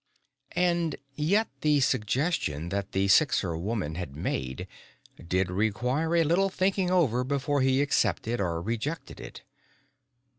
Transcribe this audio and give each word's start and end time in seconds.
And 0.55 0.95
yet, 1.13 1.47
the 1.61 1.79
suggestion 1.79 2.69
that 2.69 2.91
the 2.91 3.07
Sixer 3.07 3.55
woman 3.55 3.93
had 3.93 4.15
made 4.15 4.67
did 5.23 5.51
require 5.51 6.15
a 6.15 6.23
little 6.23 6.49
thinking 6.49 6.89
over 6.89 7.23
before 7.23 7.61
he 7.61 7.83
accepted 7.83 8.41
or 8.41 8.63
rejected 8.63 9.19
it. 9.19 9.43